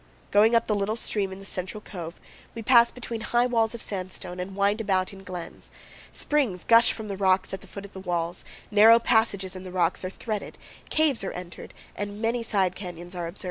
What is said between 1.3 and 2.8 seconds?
in the central cove, we